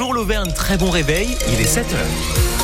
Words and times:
Bonjour 0.00 0.14
l'Auvergne, 0.14 0.50
très 0.50 0.78
bon 0.78 0.88
réveil, 0.88 1.36
il 1.52 1.60
est 1.60 1.76
7h. 1.76 2.59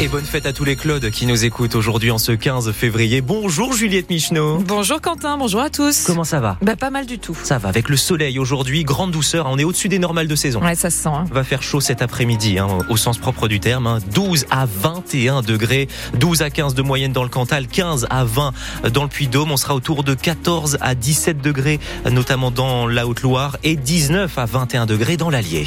Et 0.00 0.06
bonne 0.06 0.24
fête 0.24 0.46
à 0.46 0.52
tous 0.52 0.62
les 0.62 0.76
Claudes 0.76 1.10
qui 1.10 1.26
nous 1.26 1.44
écoutent 1.44 1.74
aujourd'hui 1.74 2.12
en 2.12 2.18
ce 2.18 2.30
15 2.30 2.70
février. 2.70 3.20
Bonjour 3.20 3.72
Juliette 3.72 4.10
Michneau. 4.10 4.58
Bonjour 4.58 5.00
Quentin, 5.00 5.36
bonjour 5.36 5.60
à 5.60 5.70
tous. 5.70 6.04
Comment 6.04 6.22
ça 6.22 6.38
va? 6.38 6.56
Bah 6.62 6.76
pas 6.76 6.90
mal 6.90 7.04
du 7.04 7.18
tout. 7.18 7.36
Ça 7.42 7.58
va 7.58 7.68
avec 7.68 7.88
le 7.88 7.96
soleil 7.96 8.38
aujourd'hui, 8.38 8.84
grande 8.84 9.10
douceur, 9.10 9.46
on 9.50 9.58
est 9.58 9.64
au-dessus 9.64 9.88
des 9.88 9.98
normales 9.98 10.28
de 10.28 10.36
saison. 10.36 10.62
Ouais, 10.62 10.76
ça 10.76 10.90
se 10.90 11.02
sent. 11.02 11.08
Hein. 11.08 11.24
Va 11.32 11.42
faire 11.42 11.64
chaud 11.64 11.80
cet 11.80 12.00
après-midi, 12.00 12.60
hein, 12.60 12.68
au 12.88 12.96
sens 12.96 13.18
propre 13.18 13.48
du 13.48 13.58
terme. 13.58 13.88
Hein. 13.88 13.98
12 14.14 14.46
à 14.50 14.66
21 14.66 15.42
degrés, 15.42 15.88
12 16.14 16.42
à 16.42 16.50
15 16.50 16.74
de 16.74 16.82
moyenne 16.82 17.12
dans 17.12 17.24
le 17.24 17.28
Cantal, 17.28 17.66
15 17.66 18.06
à 18.08 18.22
20 18.22 18.52
dans 18.92 19.02
le 19.02 19.08
Puy-Dôme. 19.08 19.50
On 19.50 19.56
sera 19.56 19.74
autour 19.74 20.04
de 20.04 20.14
14 20.14 20.78
à 20.80 20.94
17 20.94 21.40
degrés, 21.40 21.80
notamment 22.08 22.52
dans 22.52 22.86
la 22.86 23.08
Haute-Loire, 23.08 23.56
et 23.64 23.74
19 23.74 24.38
à 24.38 24.44
21 24.44 24.86
degrés 24.86 25.16
dans 25.16 25.28
l'Allier. 25.28 25.66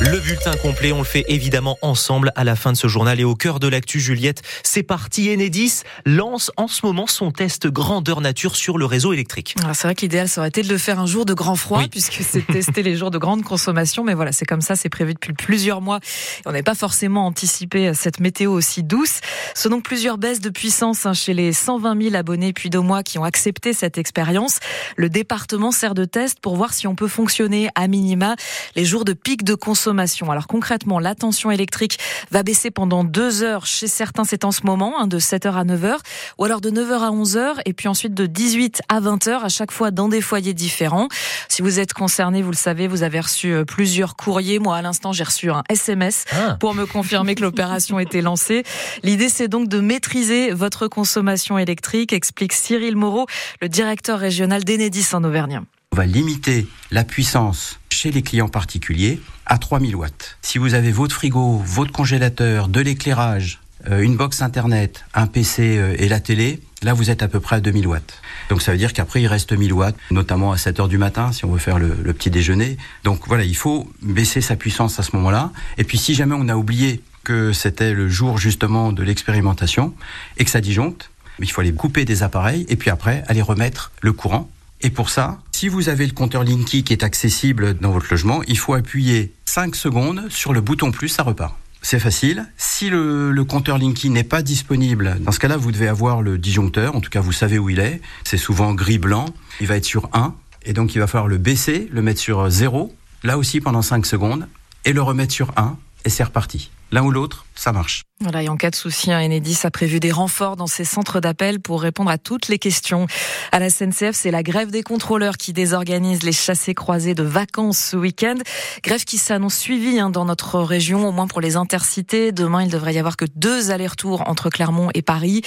Le 0.00 0.18
bulletin 0.18 0.52
complet, 0.56 0.92
on 0.92 0.98
le 1.00 1.04
fait 1.04 1.26
évidemment 1.28 1.76
ensemble 1.82 2.32
à 2.34 2.42
la 2.42 2.56
fin 2.56 2.72
de 2.72 2.76
ce 2.78 2.88
journal 2.88 3.20
et 3.20 3.24
au 3.24 3.34
cœur 3.34 3.60
de 3.60 3.68
l'actu 3.68 4.00
Juliette. 4.00 4.40
C'est 4.62 4.82
parti, 4.82 5.30
Enedis 5.30 5.82
lance 6.06 6.50
en 6.56 6.68
ce 6.68 6.86
moment 6.86 7.06
son 7.06 7.32
test 7.32 7.66
grandeur 7.66 8.22
nature 8.22 8.56
sur 8.56 8.78
le 8.78 8.86
réseau 8.86 9.12
électrique. 9.12 9.56
C'est 9.74 9.82
vrai 9.86 9.94
qu'idéal 9.94 10.30
ça 10.30 10.40
aurait 10.40 10.48
été 10.48 10.62
de 10.62 10.70
le 10.70 10.78
faire 10.78 10.98
un 11.00 11.04
jour 11.04 11.26
de 11.26 11.34
grand 11.34 11.54
froid 11.54 11.82
puisque 11.90 12.22
c'est 12.22 12.46
tester 12.46 12.82
les 12.82 12.96
jours 12.96 13.10
de 13.10 13.18
grande 13.18 13.42
consommation, 13.42 14.02
mais 14.02 14.14
voilà, 14.14 14.32
c'est 14.32 14.46
comme 14.46 14.62
ça, 14.62 14.74
c'est 14.74 14.88
prévu 14.88 15.12
depuis 15.12 15.34
plusieurs 15.34 15.82
mois. 15.82 16.00
on 16.46 16.52
n'est 16.52 16.62
pas 16.62 16.74
forcément 16.74 17.26
anticipé 17.26 17.92
cette 17.92 18.20
météo 18.20 18.52
aussi 18.52 18.82
douce. 18.82 19.20
Ce 19.54 19.64
sont 19.64 19.68
donc 19.68 19.84
plusieurs 19.84 20.16
baisses 20.16 20.40
de 20.40 20.48
puissance 20.48 21.04
hein, 21.04 21.12
chez 21.12 21.34
les 21.34 21.52
120 21.52 22.02
000 22.02 22.14
abonnés 22.14 22.54
puis 22.54 22.70
deux 22.70 22.80
mois 22.80 23.02
qui 23.02 23.18
ont 23.18 23.24
accepté 23.24 23.74
cette 23.74 23.98
expérience. 23.98 24.60
Le 24.96 25.10
département 25.10 25.72
sert 25.72 25.92
de 25.92 26.06
test 26.06 26.40
pour 26.40 26.56
voir 26.56 26.72
si 26.72 26.86
on 26.86 26.94
peut 26.94 27.06
fonctionner 27.06 27.68
à 27.74 27.86
minima 27.86 28.34
les 28.76 28.86
jours 28.86 29.04
de 29.04 29.12
pic 29.12 29.44
de 29.44 29.54
consommation 29.54 29.89
alors 30.30 30.46
concrètement, 30.46 30.98
la 30.98 31.14
tension 31.14 31.50
électrique 31.50 31.98
va 32.30 32.42
baisser 32.42 32.70
pendant 32.70 33.04
deux 33.04 33.42
heures. 33.42 33.66
Chez 33.66 33.86
certains, 33.86 34.24
c'est 34.24 34.44
en 34.44 34.52
ce 34.52 34.62
moment, 34.64 35.00
hein, 35.00 35.06
de 35.06 35.18
7h 35.18 35.52
à 35.52 35.64
9h, 35.64 35.96
ou 36.38 36.44
alors 36.44 36.60
de 36.60 36.70
9h 36.70 36.92
à 36.92 37.10
11h, 37.10 37.60
et 37.64 37.72
puis 37.72 37.88
ensuite 37.88 38.14
de 38.14 38.26
18 38.26 38.82
à 38.88 39.00
20h, 39.00 39.42
à 39.42 39.48
chaque 39.48 39.72
fois 39.72 39.90
dans 39.90 40.08
des 40.08 40.20
foyers 40.20 40.54
différents. 40.54 41.08
Si 41.48 41.62
vous 41.62 41.78
êtes 41.78 41.92
concerné, 41.92 42.42
vous 42.42 42.50
le 42.50 42.56
savez, 42.56 42.88
vous 42.88 43.02
avez 43.02 43.20
reçu 43.20 43.52
euh, 43.52 43.64
plusieurs 43.64 44.16
courriers. 44.16 44.58
Moi, 44.58 44.76
à 44.76 44.82
l'instant, 44.82 45.12
j'ai 45.12 45.24
reçu 45.24 45.50
un 45.50 45.62
SMS 45.68 46.24
ah. 46.32 46.56
pour 46.60 46.74
me 46.74 46.86
confirmer 46.86 47.34
que 47.34 47.42
l'opération 47.42 47.98
était 48.00 48.22
lancée. 48.22 48.64
L'idée, 49.02 49.28
c'est 49.28 49.48
donc 49.48 49.68
de 49.68 49.80
maîtriser 49.80 50.50
votre 50.52 50.88
consommation 50.88 51.58
électrique, 51.58 52.12
explique 52.12 52.52
Cyril 52.52 52.96
Moreau, 52.96 53.26
le 53.60 53.68
directeur 53.68 54.18
régional 54.18 54.64
d'Enedis 54.64 55.08
en 55.12 55.24
Auvergne. 55.24 55.62
On 55.92 55.96
va 55.96 56.06
limiter 56.06 56.68
la 56.92 57.02
puissance 57.02 57.80
chez 57.88 58.12
les 58.12 58.22
clients 58.22 58.48
particuliers 58.48 59.20
à 59.44 59.58
3000 59.58 59.96
watts. 59.96 60.38
Si 60.40 60.58
vous 60.58 60.74
avez 60.74 60.92
votre 60.92 61.16
frigo, 61.16 61.60
votre 61.66 61.90
congélateur, 61.90 62.68
de 62.68 62.80
l'éclairage, 62.80 63.58
euh, 63.90 64.00
une 64.00 64.16
box 64.16 64.40
internet, 64.40 65.04
un 65.14 65.26
PC 65.26 65.78
euh, 65.78 65.96
et 65.98 66.06
la 66.06 66.20
télé, 66.20 66.60
là 66.82 66.92
vous 66.92 67.10
êtes 67.10 67.24
à 67.24 67.28
peu 67.28 67.40
près 67.40 67.56
à 67.56 67.60
2000 67.60 67.88
watts. 67.88 68.22
Donc 68.50 68.62
ça 68.62 68.70
veut 68.70 68.78
dire 68.78 68.92
qu'après 68.92 69.20
il 69.20 69.26
reste 69.26 69.52
1000 69.52 69.72
watts, 69.72 69.96
notamment 70.12 70.52
à 70.52 70.58
7 70.58 70.78
heures 70.78 70.86
du 70.86 70.96
matin 70.96 71.32
si 71.32 71.44
on 71.44 71.50
veut 71.50 71.58
faire 71.58 71.80
le, 71.80 71.96
le 72.00 72.12
petit 72.12 72.30
déjeuner. 72.30 72.76
Donc 73.02 73.26
voilà, 73.26 73.42
il 73.42 73.56
faut 73.56 73.92
baisser 74.00 74.40
sa 74.40 74.54
puissance 74.54 75.00
à 75.00 75.02
ce 75.02 75.16
moment-là. 75.16 75.50
Et 75.76 75.82
puis 75.82 75.98
si 75.98 76.14
jamais 76.14 76.36
on 76.38 76.48
a 76.48 76.54
oublié 76.54 77.02
que 77.24 77.52
c'était 77.52 77.94
le 77.94 78.08
jour 78.08 78.38
justement 78.38 78.92
de 78.92 79.02
l'expérimentation 79.02 79.92
et 80.38 80.44
que 80.44 80.52
ça 80.52 80.60
disjoncte, 80.60 81.10
il 81.40 81.50
faut 81.50 81.62
aller 81.62 81.74
couper 81.74 82.04
des 82.04 82.22
appareils 82.22 82.64
et 82.68 82.76
puis 82.76 82.90
après 82.90 83.24
aller 83.26 83.42
remettre 83.42 83.90
le 84.02 84.12
courant 84.12 84.48
et 84.82 84.90
pour 84.90 85.10
ça, 85.10 85.38
si 85.52 85.68
vous 85.68 85.88
avez 85.88 86.06
le 86.06 86.12
compteur 86.12 86.42
Linky 86.42 86.84
qui 86.84 86.92
est 86.92 87.02
accessible 87.02 87.74
dans 87.74 87.90
votre 87.90 88.06
logement, 88.10 88.42
il 88.48 88.56
faut 88.56 88.74
appuyer 88.74 89.32
5 89.44 89.76
secondes 89.76 90.26
sur 90.30 90.52
le 90.52 90.60
bouton 90.60 90.90
plus, 90.90 91.08
ça 91.08 91.22
repart. 91.22 91.54
C'est 91.82 91.98
facile. 91.98 92.46
Si 92.56 92.90
le, 92.90 93.44
compteur 93.44 93.78
Linky 93.78 94.10
n'est 94.10 94.24
pas 94.24 94.42
disponible, 94.42 95.18
dans 95.20 95.32
ce 95.32 95.38
cas-là, 95.38 95.56
vous 95.56 95.72
devez 95.72 95.88
avoir 95.88 96.22
le 96.22 96.38
disjoncteur. 96.38 96.94
En 96.94 97.00
tout 97.00 97.10
cas, 97.10 97.20
vous 97.20 97.32
savez 97.32 97.58
où 97.58 97.70
il 97.70 97.78
est. 97.78 98.00
C'est 98.24 98.36
souvent 98.36 98.74
gris-blanc. 98.74 99.26
Il 99.60 99.66
va 99.66 99.76
être 99.76 99.84
sur 99.84 100.08
1. 100.12 100.34
Et 100.64 100.72
donc, 100.72 100.94
il 100.94 100.98
va 100.98 101.06
falloir 101.06 101.28
le 101.28 101.38
baisser, 101.38 101.88
le 101.90 102.02
mettre 102.02 102.20
sur 102.20 102.48
0, 102.48 102.94
là 103.22 103.38
aussi 103.38 103.60
pendant 103.60 103.82
5 103.82 104.04
secondes, 104.04 104.46
et 104.84 104.92
le 104.92 105.00
remettre 105.00 105.32
sur 105.32 105.52
1, 105.56 105.76
et 106.04 106.10
c'est 106.10 106.24
reparti. 106.24 106.70
L'un 106.92 107.02
ou 107.02 107.10
l'autre, 107.10 107.46
ça 107.60 107.72
marche. 107.72 108.04
Voilà, 108.22 108.42
et 108.42 108.48
en 108.50 108.56
cas 108.58 108.68
de 108.68 108.76
souci, 108.76 109.10
Enedis 109.10 109.60
a 109.64 109.70
prévu 109.70 109.98
des 109.98 110.12
renforts 110.12 110.56
dans 110.56 110.66
ses 110.66 110.84
centres 110.84 111.20
d'appel 111.20 111.58
pour 111.58 111.80
répondre 111.80 112.10
à 112.10 112.18
toutes 112.18 112.48
les 112.48 112.58
questions. 112.58 113.06
À 113.50 113.58
la 113.58 113.70
SNCF, 113.70 114.12
c'est 114.12 114.30
la 114.30 114.42
grève 114.42 114.70
des 114.70 114.82
contrôleurs 114.82 115.38
qui 115.38 115.54
désorganise 115.54 116.22
les 116.22 116.32
chassés 116.32 116.74
croisés 116.74 117.14
de 117.14 117.22
vacances 117.22 117.78
ce 117.78 117.96
week-end. 117.96 118.34
Grève 118.82 119.04
qui 119.04 119.16
s'annonce 119.16 119.56
suivie 119.56 119.98
hein, 120.00 120.10
dans 120.10 120.26
notre 120.26 120.60
région, 120.60 121.08
au 121.08 121.12
moins 121.12 121.28
pour 121.28 121.40
les 121.40 121.56
intercités. 121.56 122.30
Demain, 122.30 122.62
il 122.62 122.70
devrait 122.70 122.92
y 122.92 122.98
avoir 122.98 123.16
que 123.16 123.24
deux 123.36 123.70
allers-retours 123.70 124.28
entre 124.28 124.50
Clermont 124.50 124.90
et 124.92 125.00
Paris. 125.00 125.40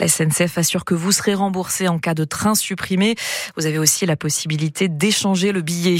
La 0.00 0.08
SNCF 0.08 0.58
assure 0.58 0.84
que 0.84 0.94
vous 0.94 1.12
serez 1.12 1.34
remboursé 1.34 1.86
en 1.86 2.00
cas 2.00 2.14
de 2.14 2.24
train 2.24 2.56
supprimé. 2.56 3.14
Vous 3.56 3.66
avez 3.66 3.78
aussi 3.78 4.04
la 4.04 4.16
possibilité 4.16 4.88
d'échanger 4.88 5.52
le 5.52 5.62
billet. 5.62 5.98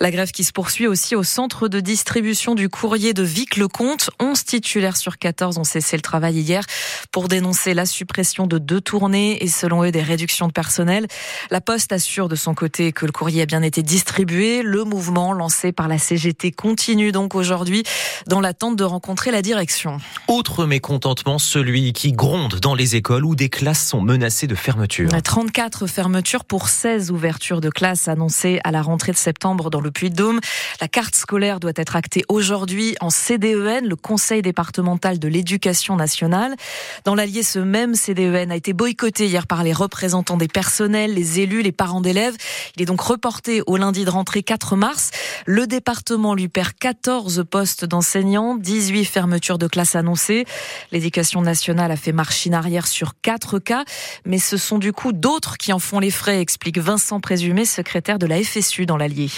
La 0.00 0.10
grève 0.10 0.32
qui 0.32 0.44
se 0.44 0.52
poursuit 0.52 0.86
aussi 0.86 1.14
au 1.14 1.24
centre 1.24 1.68
de 1.68 1.80
distribution 1.80 2.54
du 2.54 2.70
courrier 2.70 3.12
de 3.12 3.22
Vic-le-Comte. 3.22 4.08
11 4.18 4.44
titulaires 4.44 4.97
sur 4.98 5.18
14 5.18 5.58
ont 5.58 5.64
cessé 5.64 5.96
le 5.96 6.02
travail 6.02 6.34
hier 6.38 6.64
pour 7.12 7.28
dénoncer 7.28 7.74
la 7.74 7.86
suppression 7.86 8.46
de 8.46 8.58
deux 8.58 8.80
tournées 8.80 9.42
et 9.42 9.48
selon 9.48 9.84
eux 9.84 9.92
des 9.92 10.02
réductions 10.02 10.48
de 10.48 10.52
personnel. 10.52 11.06
La 11.50 11.60
Poste 11.60 11.92
assure 11.92 12.28
de 12.28 12.36
son 12.36 12.54
côté 12.54 12.92
que 12.92 13.06
le 13.06 13.12
courrier 13.12 13.42
a 13.42 13.46
bien 13.46 13.62
été 13.62 13.82
distribué. 13.82 14.62
Le 14.62 14.84
mouvement 14.84 15.32
lancé 15.32 15.72
par 15.72 15.88
la 15.88 15.98
CGT 15.98 16.50
continue 16.52 17.12
donc 17.12 17.34
aujourd'hui 17.34 17.84
dans 18.26 18.40
l'attente 18.40 18.76
de 18.76 18.84
rencontrer 18.84 19.30
la 19.30 19.42
direction. 19.42 19.98
Autre 20.26 20.66
mécontentement, 20.66 21.38
celui 21.38 21.92
qui 21.92 22.12
gronde 22.12 22.56
dans 22.60 22.74
les 22.74 22.96
écoles 22.96 23.24
où 23.24 23.34
des 23.34 23.48
classes 23.48 23.86
sont 23.86 24.00
menacées 24.00 24.46
de 24.46 24.54
fermeture. 24.54 25.10
34 25.22 25.86
fermetures 25.86 26.44
pour 26.44 26.68
16 26.68 27.10
ouvertures 27.10 27.60
de 27.60 27.70
classes 27.70 28.08
annoncées 28.08 28.60
à 28.64 28.70
la 28.70 28.82
rentrée 28.82 29.12
de 29.12 29.16
septembre 29.16 29.70
dans 29.70 29.80
le 29.80 29.90
Puy-de-Dôme. 29.90 30.40
La 30.80 30.88
carte 30.88 31.14
scolaire 31.14 31.60
doit 31.60 31.72
être 31.76 31.96
actée 31.96 32.24
aujourd'hui 32.28 32.96
en 33.00 33.10
CDEN, 33.10 33.86
le 33.86 33.96
Conseil 33.96 34.42
départemental 34.42 34.77
de 34.78 35.28
l'éducation 35.28 35.96
nationale. 35.96 36.54
Dans 37.04 37.14
l'Allier, 37.14 37.42
ce 37.42 37.58
même 37.58 37.94
CDEN 37.94 38.52
a 38.52 38.56
été 38.56 38.72
boycotté 38.72 39.26
hier 39.26 39.46
par 39.46 39.64
les 39.64 39.72
représentants 39.72 40.36
des 40.36 40.46
personnels, 40.46 41.14
les 41.14 41.40
élus, 41.40 41.62
les 41.62 41.72
parents 41.72 42.00
d'élèves. 42.00 42.36
Il 42.76 42.82
est 42.82 42.84
donc 42.84 43.00
reporté 43.00 43.62
au 43.66 43.76
lundi 43.76 44.04
de 44.04 44.10
rentrée 44.10 44.42
4 44.42 44.76
mars. 44.76 45.10
Le 45.46 45.66
département 45.66 46.34
lui 46.34 46.48
perd 46.48 46.72
14 46.78 47.44
postes 47.50 47.84
d'enseignants, 47.84 48.56
18 48.56 49.04
fermetures 49.04 49.58
de 49.58 49.66
classes 49.66 49.96
annoncées. 49.96 50.44
L'éducation 50.92 51.42
nationale 51.42 51.90
a 51.90 51.96
fait 51.96 52.12
marche 52.12 52.46
arrière 52.52 52.86
sur 52.86 53.14
4 53.20 53.58
cas, 53.58 53.84
mais 54.24 54.38
ce 54.38 54.56
sont 54.56 54.78
du 54.78 54.92
coup 54.92 55.12
d'autres 55.12 55.56
qui 55.56 55.72
en 55.72 55.78
font 55.78 55.98
les 55.98 56.10
frais, 56.10 56.40
explique 56.40 56.78
Vincent 56.78 57.20
Présumé, 57.20 57.64
secrétaire 57.64 58.18
de 58.18 58.26
la 58.26 58.42
FSU 58.42 58.86
dans 58.86 58.96
l'Allier. 58.96 59.30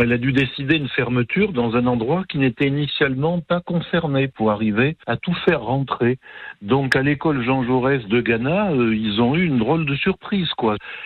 Elle 0.00 0.12
a 0.12 0.18
dû 0.18 0.32
décider 0.32 0.76
une 0.76 0.88
fermeture 0.88 1.52
dans 1.52 1.74
un 1.74 1.86
endroit 1.86 2.24
qui 2.28 2.38
n'était 2.38 2.68
initialement 2.68 3.40
pas 3.40 3.60
concerné 3.60 4.28
pour 4.28 4.52
arriver 4.52 4.96
à 5.08 5.16
tout 5.16 5.34
faire 5.44 5.62
rentrer. 5.62 6.18
Donc 6.62 6.94
à 6.94 7.02
l'école 7.02 7.42
Jean 7.42 7.64
Jaurès 7.64 8.06
de 8.06 8.20
Ghana, 8.20 8.70
euh, 8.70 8.94
ils 8.94 9.20
ont 9.20 9.34
eu 9.34 9.44
une 9.44 9.58
drôle 9.58 9.86
de 9.86 9.96
surprise. 9.96 10.48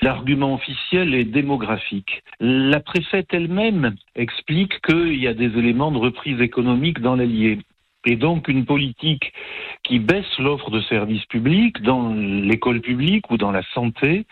L'argument 0.02 0.54
officiel 0.54 1.14
est 1.14 1.24
démographique. 1.24 2.22
La 2.38 2.80
préfète 2.80 3.32
elle-même 3.32 3.94
explique 4.14 4.80
qu'il 4.82 5.16
y 5.16 5.26
a 5.26 5.34
des 5.34 5.58
éléments 5.58 5.90
de 5.90 5.98
reprise 5.98 6.40
économique 6.40 7.00
dans 7.00 7.16
l'Allier. 7.16 7.60
Et 8.04 8.16
donc 8.16 8.48
une 8.48 8.66
politique 8.66 9.32
qui 9.84 10.00
baisse 10.00 10.38
l'offre 10.38 10.70
de 10.70 10.80
services 10.82 11.24
publics 11.26 11.80
dans 11.82 12.12
l'école 12.12 12.80
publique 12.80 13.30
ou 13.30 13.36
dans 13.36 13.52
la 13.52 13.62
santé 13.74 14.26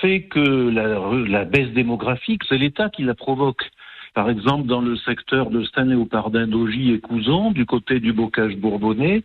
fait 0.00 0.22
que 0.22 0.70
la 1.28 1.44
baisse 1.44 1.70
démographique, 1.70 2.42
c'est 2.48 2.58
l'État 2.58 2.88
qui 2.88 3.02
la 3.02 3.14
provoque. 3.14 3.70
Par 4.14 4.30
exemple, 4.30 4.68
dans 4.68 4.80
le 4.80 4.96
secteur 4.96 5.50
de 5.50 5.64
Stanley-au-Pardin, 5.64 6.46
d'Ogy 6.46 6.92
et 6.92 7.00
Couson, 7.00 7.50
du 7.50 7.66
côté 7.66 7.98
du 7.98 8.12
bocage 8.12 8.56
bourbonnais, 8.56 9.24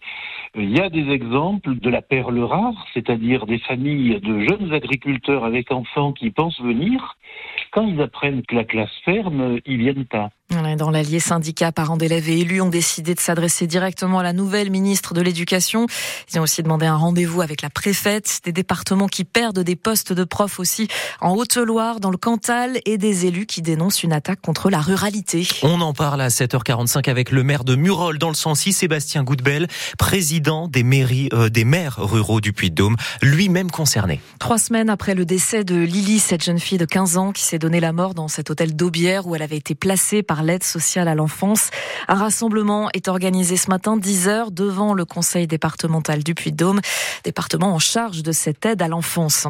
il 0.56 0.76
y 0.76 0.82
a 0.82 0.90
des 0.90 1.10
exemples 1.10 1.76
de 1.80 1.90
la 1.92 2.02
perle 2.02 2.40
rare, 2.40 2.88
c'est-à-dire 2.96 3.46
des 3.46 3.60
familles 3.60 4.20
de 4.20 4.40
jeunes 4.48 4.74
agriculteurs 4.74 5.46
avec 5.46 5.72
enfants 5.72 6.12
qui 6.12 6.32
pensent 6.32 6.60
venir. 6.60 7.18
Quand 7.72 7.86
ils 7.86 8.02
apprennent 8.02 8.42
que 8.42 8.56
la 8.56 8.64
classe 8.64 8.96
ferme, 9.06 9.60
ils 9.68 9.78
viennent 9.78 10.06
pas. 10.06 10.32
Dans 10.50 10.90
l'allié 10.90 11.20
syndicat, 11.20 11.72
parents 11.72 11.98
d'élèves 11.98 12.28
et 12.28 12.40
élus 12.40 12.62
ont 12.62 12.70
décidé 12.70 13.14
de 13.14 13.20
s'adresser 13.20 13.68
directement 13.68 14.18
à 14.18 14.24
la 14.24 14.34
nouvelle 14.34 14.72
ministre 14.72 15.14
de 15.14 15.22
l'Éducation. 15.22 15.86
Ils 16.32 16.40
ont 16.40 16.42
aussi 16.42 16.64
demandé 16.64 16.88
un 16.88 16.96
rendez-vous 16.96 17.42
avec 17.42 17.62
la 17.62 17.70
préfète, 17.70 18.40
des 18.46 18.52
départements 18.52 19.08
qui 19.08 19.26
perdent 19.26 19.60
des 19.60 19.76
postes 19.76 20.12
de 20.12 20.24
profs 20.24 20.60
aussi 20.60 20.88
en 21.22 21.36
Haute-Loire, 21.36 22.00
dans 22.00 22.10
le 22.10 22.18
Cantal, 22.18 22.80
et 22.86 22.98
des 22.98 23.28
élus 23.28 23.46
qui 23.46 23.62
dénoncent 23.62 24.02
une 24.02 24.12
attaque 24.12 24.42
contre 24.42 24.72
la 24.72 24.80
ruralité. 24.80 25.48
On 25.62 25.82
en 25.82 25.94
parle 25.94 26.22
à 26.22 26.30
7h45 26.30 27.08
avec 27.10 27.30
le 27.30 27.44
maire 27.44 27.64
de 27.64 27.76
Murol 27.76 28.18
dans 28.18 28.30
le 28.30 28.36
Sancy, 28.36 28.74
Sébastien 28.74 29.24
Goudbel, 29.24 29.68
président 30.00 30.68
des 30.68 30.84
mairies, 30.84 31.30
euh, 31.34 31.50
des 31.50 31.64
maires 31.64 31.98
ruraux 32.00 32.42
du 32.42 32.54
Puy-de-Dôme, 32.54 32.96
lui-même 33.22 33.70
concerné. 33.70 34.20
Trois 34.40 34.58
semaines 34.58 34.90
après 34.90 35.14
le 35.14 35.26
décès 35.26 35.64
de 35.64 35.76
Lily, 35.76 36.18
cette 36.18 36.44
jeune 36.44 36.60
fille 36.60 36.80
de 36.80 36.86
15 36.86 37.18
ans 37.18 37.32
qui 37.34 37.44
s'est 37.44 37.60
donné 37.60 37.80
la 37.80 37.94
mort 37.94 38.16
dans 38.16 38.28
cet 38.28 38.50
hôtel 38.50 38.76
d'Aubière 38.76 39.28
où 39.28 39.36
elle 39.36 39.44
avait 39.44 39.58
été 39.58 39.76
placée 39.76 40.24
par 40.24 40.39
l'aide 40.44 40.64
sociale 40.64 41.08
à 41.08 41.16
l'enfance. 41.16 41.70
Un 42.08 42.16
rassemblement 42.16 42.90
est 42.94 43.08
organisé 43.08 43.58
ce 43.58 43.70
matin 43.70 43.98
10 43.98 44.28
heures 44.28 44.52
devant 44.52 44.94
le 44.94 45.06
conseil 45.06 45.48
départemental 45.48 46.24
du 46.24 46.34
Puy-de-Dôme, 46.34 46.82
département 47.24 47.74
en 47.74 47.80
charge 47.80 48.24
de 48.24 48.32
cette 48.32 48.66
aide 48.66 48.82
à 48.82 48.88
l'enfance. 48.88 49.48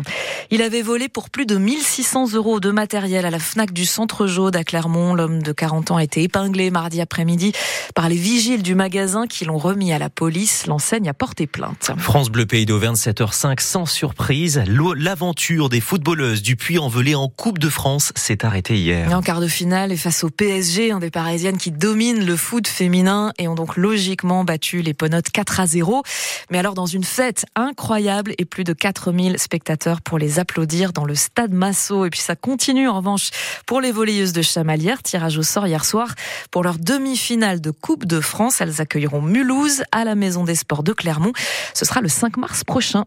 Il 0.52 0.62
avait 0.62 0.82
volé 0.82 1.10
pour 1.10 1.30
plus 1.30 1.46
de 1.46 1.58
1600 1.58 2.34
euros 2.34 2.60
de 2.60 2.72
matériel 2.72 3.26
à 3.26 3.30
la 3.30 3.40
FNAC 3.40 3.72
du 3.72 3.86
Centre 3.86 4.28
Jaude 4.28 4.56
à 4.56 4.64
Clermont. 4.64 5.14
L'homme 5.14 5.42
de 5.44 5.52
40 5.52 5.92
ans 5.92 5.98
a 5.98 6.04
été 6.04 6.24
épinglé 6.24 6.72
mardi 6.72 7.02
après-midi 7.02 7.54
par 7.96 8.10
les 8.10 8.16
vigiles 8.16 8.64
du 8.64 8.76
magasin 8.76 9.28
qui 9.28 9.46
l'ont 9.46 9.58
remis 9.58 9.94
à 9.94 10.00
la 10.00 10.10
police. 10.10 10.66
L'enseigne 10.68 11.10
a 11.10 11.14
porté 11.14 11.48
plainte. 11.48 11.92
France 11.98 12.30
Bleu 12.30 12.46
Pays 12.46 12.66
d'Auvergne 12.66 12.96
7h05 12.96 13.60
sans 13.62 13.86
surprise. 13.86 14.64
L'aventure 14.96 15.70
des 15.70 15.82
footballeuses 15.82 16.42
du 16.42 16.56
Puy-en-Velay 16.56 17.16
en 17.16 17.28
Coupe 17.28 17.60
de 17.60 17.70
France 17.70 18.12
s'est 18.16 18.46
arrêtée 18.46 18.78
hier. 18.78 19.16
En 19.16 19.22
quart 19.22 19.42
de 19.42 19.48
finale 19.48 19.92
et 19.92 19.98
face 19.98 20.24
au 20.24 20.30
PSG, 20.30 20.79
un 20.80 21.00
des 21.00 21.12
Parisiennes 21.12 21.58
qui 21.58 21.72
dominent 21.72 22.26
le 22.26 22.38
foot 22.38 22.66
féminin 22.68 23.34
et 23.38 23.50
ont 23.50 23.56
donc 23.56 23.76
logiquement 23.76 24.46
battu 24.46 24.82
les 24.82 24.94
Ponotes 24.94 25.30
4 25.30 25.60
à 25.60 25.68
0. 25.68 26.04
Mais 26.52 26.58
alors 26.58 26.74
dans 26.74 26.86
une 26.86 27.04
fête 27.04 27.46
incroyable 27.56 28.34
et 28.38 28.46
plus 28.46 28.64
de 28.64 28.72
4000 28.72 29.38
spectateurs 29.38 30.02
pour 30.02 30.18
les 30.18 30.40
applaudir 30.40 30.94
dans 30.94 31.04
le 31.04 31.16
stade 31.16 31.52
Massot. 31.52 32.06
Et 32.06 32.10
puis 32.10 32.22
ça 32.22 32.36
continue 32.36 32.88
en 32.88 32.96
revanche 32.98 33.32
pour 33.66 33.82
les 33.82 33.92
volleyeuses 33.92 34.32
de 34.32 34.42
Chamalières. 34.42 35.04
Tirage 35.04 35.38
au 35.38 35.44
sort 35.44 35.68
hier 35.68 35.84
soir 35.84 36.16
pour 36.50 36.64
leur 36.64 36.80
demi-finale 36.80 37.60
de 37.60 37.72
Coupe 37.72 38.06
de 38.06 38.22
France. 38.22 38.62
Elles 38.62 38.80
accueilleront 38.80 39.22
Mulhouse 39.22 39.84
à 39.92 40.06
la 40.06 40.16
Maison 40.16 40.46
des 40.46 40.56
Sports 40.56 40.84
de 40.84 40.94
Clermont. 40.94 41.34
Ce 41.74 41.84
sera 41.84 42.00
le 42.00 42.08
5 42.08 42.38
mars 42.38 42.64
prochain. 42.64 43.04